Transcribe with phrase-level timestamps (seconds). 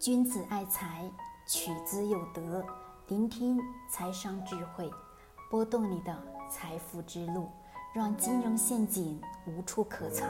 [0.00, 1.10] 君子爱财，
[1.44, 2.64] 取之有德。
[3.08, 3.58] 聆听
[3.90, 4.88] 财商智慧，
[5.50, 6.16] 拨动你的
[6.48, 7.48] 财富之路，
[7.92, 10.28] 让金融陷阱无处可藏。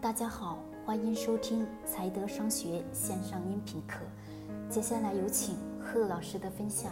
[0.00, 3.98] 大家好，欢迎收听财德商学线上音频课。
[4.70, 6.90] 接下来有请贺老师的分享。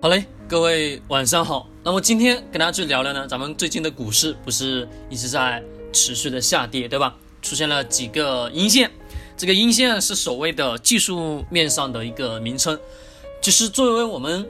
[0.00, 1.66] 好嘞，各位晚上好。
[1.82, 5.60] 那么今天跟大家去聊聊呢，咱们最近的股市不是一直在
[5.92, 7.16] 持续的下跌，对吧？
[7.42, 8.88] 出现了几个阴线。
[9.38, 12.76] 这个阴线是所谓的技术面上的一个名称，
[13.40, 14.44] 其实作为我们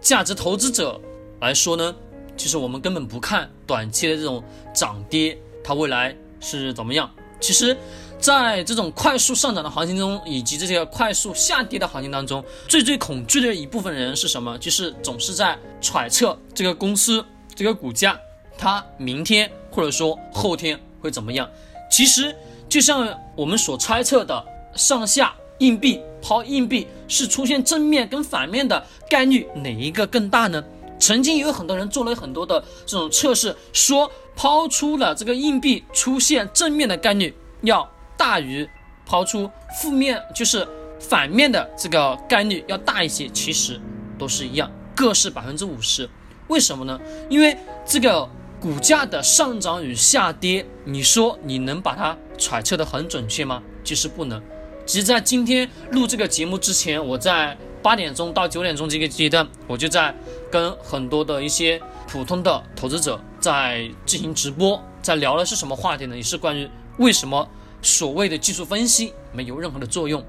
[0.00, 1.00] 价值投资者
[1.40, 1.94] 来说呢，
[2.36, 4.42] 其实我们根本不看短期的这种
[4.74, 7.08] 涨跌，它未来是怎么样。
[7.38, 7.76] 其实，
[8.18, 14.58] 在这种快速上涨的行情中，以及这些快速下跌的行情当中，最最恐惧的一部分人是什么？
[14.58, 18.18] 就是总是在揣测这个公司这个股价，
[18.58, 21.48] 它明天或者说后天会怎么样。
[21.88, 22.34] 其实。
[22.74, 30.60] 就像我们所猜测的，上下硬币抛硬币是出现正面跟反面的概率哪一个更大呢？
[30.98, 38.68] 曾经有很多人做了很多的这种测试，说抛出了这个硬币出现正面的概率要大于
[39.06, 39.48] 抛出
[39.80, 40.66] 负面，就是
[40.98, 43.28] 反面的这个概率要大一些。
[43.28, 43.80] 其实
[44.18, 46.10] 都是一样，各是百分之五十。
[46.48, 47.00] 为什么呢？
[47.30, 48.28] 因为这个。
[48.64, 53.62] 股价的上涨与下跌，你说你能把它揣测的很准确吗？
[53.84, 54.42] 其实不能。
[54.86, 60.16] 其实，在今天录这个节目之前，我在八点钟到九点钟这个阶段，我就在
[60.50, 66.16] 跟很多的一些普通的投资者在进行直播，在聊的是什么话题呢？
[66.16, 66.66] 也是关于
[66.96, 67.46] 为什么
[67.82, 70.24] 所谓的技术分析没有任何的作用。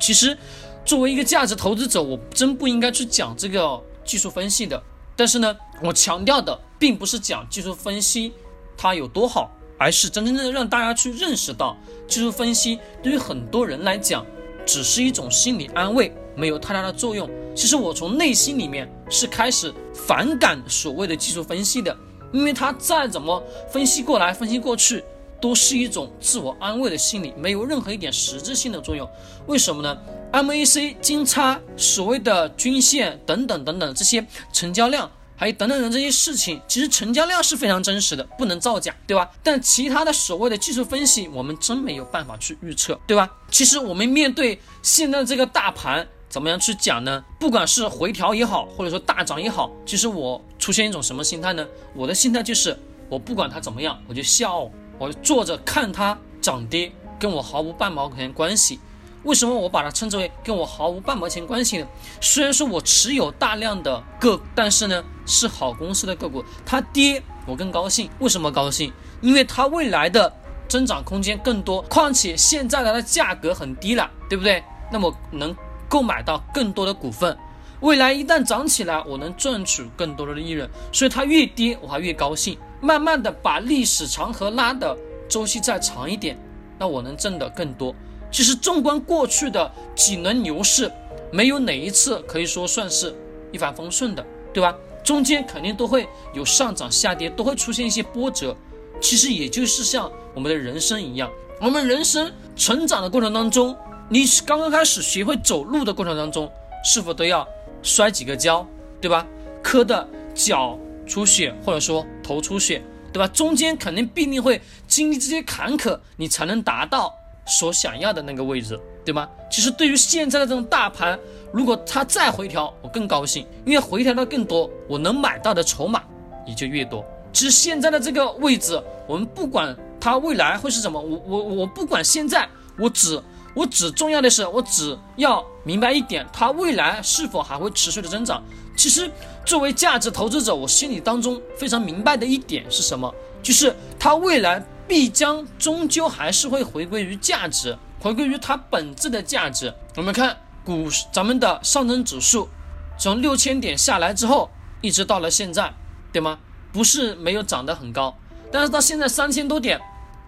[0.00, 0.36] 其实，
[0.84, 4.82] 作为一个价值投资者，我真不应该去讲这个技术分析的。
[5.14, 8.32] 但是呢，我强调的并不是讲技术分析
[8.76, 14.24] 它有多好，而是真真正正让大家去认识到，技术分析对于很多人来讲，
[14.64, 17.28] 只是一种心理安慰，没有太大的作用。
[17.54, 21.96] 其实我从内心里面是开始反感所谓的技术分析的，
[22.32, 25.02] 因为它再怎么分析过来、分析过去，
[25.40, 29.08] 都是一种自我安慰的心理，没有任何一点实质性的作用。
[29.46, 29.96] 为什么呢
[30.32, 39.30] ？MAC 金叉所谓的均线等等等等这些成交量，还有等等的这些事情，其实成交量是非常真实的，不能造假，对吧？
[39.42, 43.30] 但其他的所谓的技术分析，我们真没有办法去预测，对吧？
[43.50, 47.22] 其实我们面对现在这个大盘，怎么样去讲呢？
[47.38, 51.66] 不管是回调也好，或者说大涨也好，其实我出现一种什么心态呢？
[51.94, 52.78] 我的心态就是，
[53.10, 58.80] 我不管它怎么样，我就笑，我坐着看它涨跌，跟我毫无半毛钱关系。
[59.24, 61.86] 为什么我把它称之为跟我毫无半毛钱关系呢？
[62.20, 68.08] 虽然说我持有大量的个，但是呢是好公司的个股，它跌我更高兴。
[68.20, 68.92] 为什么高兴？
[69.20, 70.32] 因为它未来的
[70.68, 74.62] 增长空间更多，况且现在它的价格很低了，对不对？
[74.90, 75.54] 那么能
[75.88, 77.36] 购买到更多的股份，
[77.80, 80.68] 未来一旦涨起来，我能赚取更多的利润。
[80.92, 82.56] 所以它越跌我还越高兴。
[82.80, 84.96] 慢慢的把历史长河拉的
[85.28, 86.38] 周期再长一点，
[86.78, 87.94] 那我能挣得更多。
[88.30, 90.92] 其实，纵观过去的几轮牛市，
[91.32, 93.16] 没有哪一次可以说算是
[93.50, 94.74] 一帆风顺的，对吧？
[95.06, 98.54] 中间肯定都会有上涨、下跌，都会出现一些波折。
[99.00, 101.30] 其实也就是像我们的人生一样，
[101.60, 103.76] 我们人生成长的过程当中，
[104.08, 106.50] 你刚刚开始学会走路的过程当中，
[106.84, 107.46] 是否都要
[107.84, 108.66] 摔几个跤，
[109.00, 109.24] 对吧？
[109.62, 113.28] 磕的脚出血，或者说头出血，对吧？
[113.28, 117.14] 中间肯定必定会经历这些坎坷，你才能达到。
[117.48, 119.28] 所想要的那个位置，对吗？
[119.48, 121.16] 其实对于现在的这种大盘，
[121.52, 126.02] 如果它再回调，我更高兴，因为回调的更多，我能买到的筹码
[126.44, 127.04] 也就越多。
[127.32, 133.22] 其实现在的这个位置，我们不管它未来会是什么，我我我不管现在，我只
[133.54, 138.42] 我只重要的是，我只要明白一点，它未来是否还会持续的增长。
[138.76, 139.08] 其实
[139.44, 144.60] 作为价值投资者，我心里当中非常明白的一点是什么，就是它未来。
[144.88, 149.74] 必将终究还是会回归于价值，回归于它本质的价值。
[149.96, 152.48] 我们看股，咱们的上证指数
[152.96, 154.48] 从六千点下来之后，
[154.80, 155.74] 一直到了现在，
[156.12, 156.38] 对吗？
[156.72, 158.16] 不是没有涨得很高，
[158.52, 159.80] 但是到现在三千多点，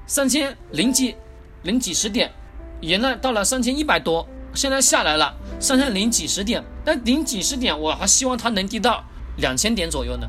[0.08, 1.14] 三千零几
[1.62, 2.32] 零几十点，
[2.80, 9.04] 原来到了三千一百多，现在下来了三千零几十点，但零几十点我还希望它能跌到
[9.36, 10.26] 两千点左右呢。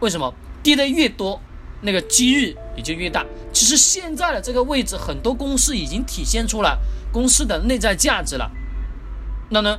[0.00, 0.32] 为什么？
[0.62, 1.38] 跌的越多，
[1.82, 3.26] 那个机遇也就越大。
[3.52, 6.78] 其实现在的这个位置，很多公司已经体现出来
[7.12, 8.48] 公司的内在价值了。
[9.50, 9.76] 那呢，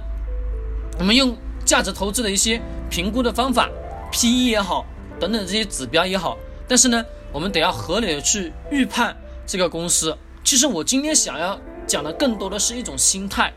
[0.99, 3.69] 我们用价值投资的一些评估的方法
[4.11, 4.85] ，PE 也好，
[5.17, 6.37] 等等这些指标也好，
[6.67, 7.01] 但是呢，
[7.31, 9.15] 我们得要合理的去预判
[9.47, 10.15] 这个公司。
[10.43, 11.57] 其实我今天想要
[11.87, 13.53] 讲的更多的是一种心态，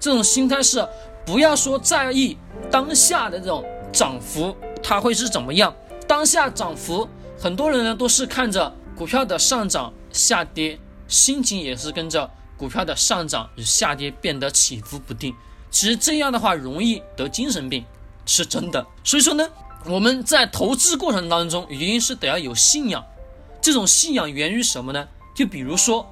[0.00, 0.84] 这种心态是
[1.24, 2.36] 不要说在意
[2.72, 5.72] 当下的这种涨幅，它会是怎么样？
[6.08, 7.08] 当下涨幅，
[7.38, 15.34] 很多人呢都是看着股票的上涨下跌，心情也是跟着股票的上涨与下跌变得起伏不定。
[15.70, 17.82] 其实这样的话容易得精神病，
[18.26, 18.86] 是真的。
[19.02, 19.48] 所以说呢，
[19.86, 23.02] 我们在投资过程当中，一定是得要有信仰。
[23.62, 25.08] 这种信仰源于什么呢？
[25.34, 26.06] 就比如说，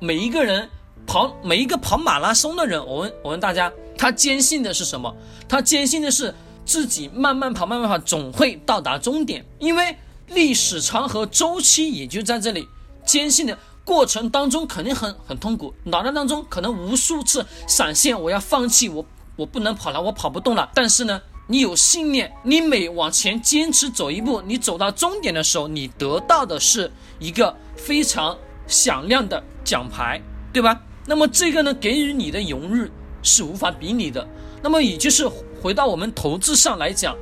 [0.00, 0.68] 每一个人
[1.06, 5.14] 跑每一个跑马拉松的人，我问我问大家，他坚信的是什么？
[5.48, 6.34] 他坚信的是
[6.66, 9.46] 自己慢慢跑，慢慢跑，总会到达终点。
[9.60, 9.96] 因为
[10.34, 12.68] 历史长河周期也就在这里。
[13.04, 19.04] 坚信的过程当中肯定很很痛苦，脑袋当中可能无数次闪现，我要放弃，我
[19.36, 20.70] 我不能跑了，我跑不动了。
[20.74, 21.20] 但是呢？
[21.48, 28.38] 你有信念，你每往前坚持走一步，你走到终点的时候，你得到的是一个非常
[28.68, 30.80] 响亮的奖牌，对吧？
[31.04, 32.90] 那么这个呢，给予你的荣誉
[33.22, 34.26] 是无法比拟的。
[34.62, 35.28] 那么也就是
[35.60, 37.14] 回到我们投资上来讲，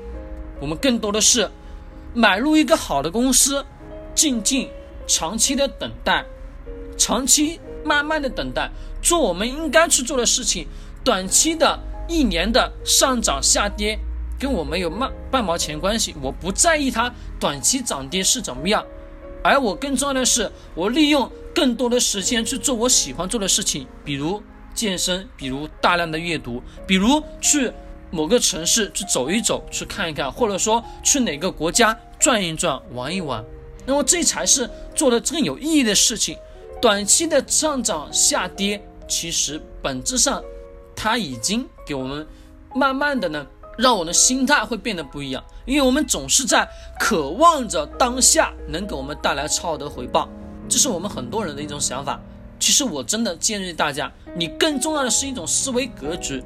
[0.61, 1.51] 我们更多的是
[2.15, 3.65] 买入一个好的公司，
[4.15, 4.69] 静静
[5.07, 6.25] 长期的等待，
[6.97, 8.71] 长期慢慢的等待，
[9.03, 10.67] 做我们应该去做的事情。
[11.03, 13.99] 短期的一年的上涨下跌。
[14.39, 18.83] 跟我没有半半毛钱关系，我不在意它短期涨跌是怎么样，
[19.45, 24.43] 而我更重要的是，我利用更多的时间去做我喜欢做的事情，比如
[24.73, 27.71] 健身，比如大量的阅读，比如去
[28.11, 33.45] 某个城市去走一走，去看一看，或者说去哪个国家转一转，玩一玩，
[33.87, 36.37] 那么这才是做的更有意义的事情。
[36.81, 40.43] 短期的上涨下跌，其实本质上，
[40.97, 42.27] 它已经给我们
[42.75, 43.47] 慢慢的呢。
[43.79, 46.69] 让我的心态会变得不一样，因为我们总是在
[46.99, 50.29] 渴望着当下能给我们带来超额的回报，
[50.69, 52.21] 这是我们很多人的一种想法。
[52.59, 56.45] 其实我真的建议大家，你更重要的是一种思维格局，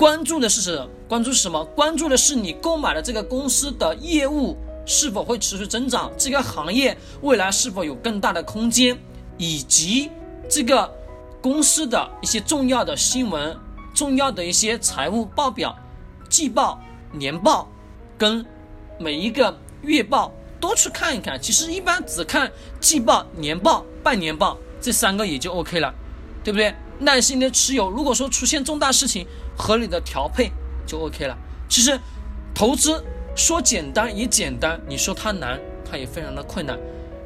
[0.00, 0.88] 关注的是什么？
[1.06, 1.62] 关注是什么？
[1.62, 4.56] 关注的是你购买的这个公司的业务
[4.86, 8.98] 是否会持续增长，这个行业未来是否有更大的空间，
[9.36, 10.10] 以及
[10.48, 10.90] 这个
[11.42, 13.54] 公司的一些重要的新闻、
[13.94, 15.76] 重要的一些财务报表。
[16.30, 16.80] 季报、
[17.12, 17.68] 年报，
[18.16, 18.42] 跟
[18.98, 21.38] 每一个月报都去看一看。
[21.38, 22.50] 其实一般只看
[22.80, 25.92] 季报、年报、半年报这三个也就 OK 了，
[26.42, 26.74] 对不对？
[27.00, 29.26] 耐心的持有，如果说出现重大事情，
[29.60, 30.50] 合理的调配
[30.86, 31.36] 就 OK 了。
[31.68, 31.98] 其实
[32.54, 33.04] 投资
[33.36, 36.78] 说简单也简单，你说它难，它也非常的困难。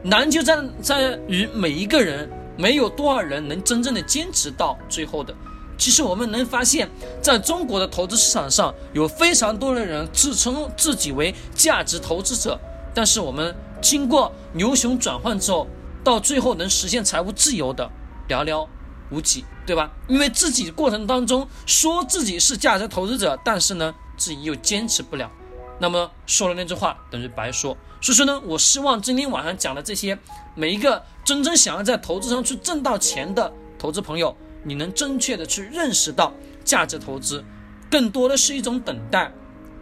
[0.02, 2.28] 难就在在于每一个人，
[2.58, 5.34] 没有多少人能真正的坚持到最后的。
[5.78, 6.88] 其实我们能发现，
[7.22, 12.60] 在中国的投资市场上，有非常多的人自称自己为价值投资者，
[12.94, 15.66] 但是我们经过牛熊转换之后，
[16.04, 17.90] 到最后能实现财务自由的
[18.28, 18.68] 寥寥
[19.10, 19.90] 无几，对吧？
[20.08, 25.30] 因为自己过程当中说自己是价值投资者，但是呢，自己又坚持不了，
[25.78, 27.76] 那么说了那句话等于白说。
[28.00, 30.18] 所以说呢，我希望今天晚上讲的这些，
[30.54, 34.36] 每一个真正想要在投资上去挣到钱的投资朋友。
[34.66, 36.32] 你能正确的去认识到
[36.64, 37.44] 价值投资，
[37.90, 39.30] 更多的是一种等待，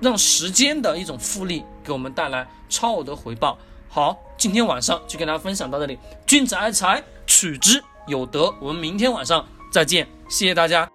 [0.01, 3.57] 让时间的一种复利给我们带来超额的回报。
[3.89, 5.97] 好，今天晚上就跟大家分享到这里。
[6.27, 8.53] 君子爱财，取之有德。
[8.61, 10.89] 我们明天晚上再见，谢谢大家。